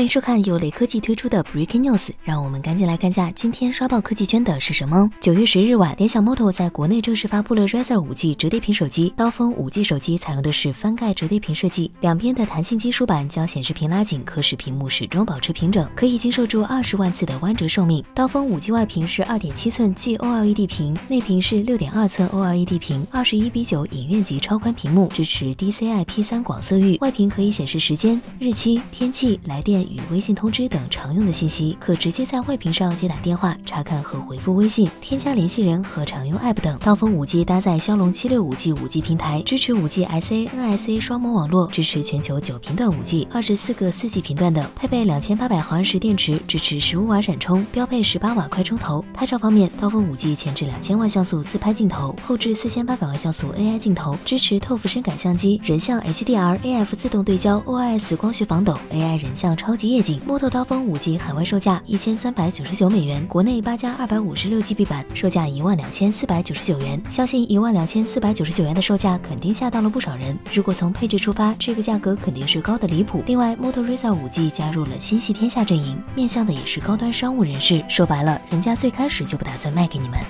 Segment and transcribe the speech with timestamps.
[0.00, 5.10] 欢迎收看由雷科技推出的 Breaking News，让我们赶紧来看下今天刷爆科技圈的是什么。
[5.20, 9.12] 九月十日晚，联想 Moto 在国内正式发布了 Razr 5G 折叠屏手机。
[9.14, 18.02] 刀锋 5G 手机采用的是翻盖折叠屏设计，两边的弹性金属板将显示屏拉紧，可使屏幕始终保持平整，可以经受住二十万次的弯折寿命。
[18.14, 26.96] 刀锋 5G 外屏是二点七寸 G OLED 屏，内屏是六点二寸 OLED 屏，二十一比九影院级超宽屏幕，支持 DCI P3 广色域。
[27.02, 29.89] 外屏可以显示时间、日期、天气、来电。
[29.90, 36.78] 与微信通知等常用的信息，可直接在外屏上接打电话、查看和回复微信、添加联系人和常用 App 等。
[36.78, 49.04] 刀锋五 G 搭载骁龙七六五 G 五 G 平台，支持五 G SA、NSA 双模网络，支持全球九频段五 G、二十四个四 G 频段等，配备两千八百毫安时电池，支持十五瓦闪充，标配十八瓦快充头。
[49.12, 59.76] 拍照方面，刀锋五 G 前置两千万像素自拍镜头，后置四千八百万像素 AI 镜头，支持透肤深感相机、人像 HDR、AF 自动对焦、OIS 光学防抖、AI 人像超。
[59.80, 67.02] 超级夜景，Moto 刀锋五 G 海外售价一千三百九十九美元，国内八加二百五十六 GB 版售价一万两千四百九十九元。
[67.08, 70.38] 相信一万两千四百九十九元的售价肯定吓到了不少人。
[70.52, 73.24] 如果从配置出发，这个价格肯定是高的离谱。
[73.26, 77.82] 另外，Moto Razr 五 G 加入了心系天下阵营，面向的也是高端商务人士。
[77.88, 80.20] 说白了，人家最开始就不打算卖给你们。